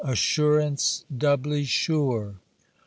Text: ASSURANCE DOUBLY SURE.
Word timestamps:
ASSURANCE 0.03 1.05
DOUBLY 1.15 1.63
SURE. 1.63 2.39